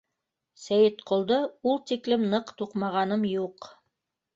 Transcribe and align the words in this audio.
Сәйетҡолдо 0.61 1.39
ул 1.73 1.79
тиклем 1.93 2.27
ныҡ 2.35 2.53
туҡмағаным 2.63 3.33
юҡ. 3.39 3.75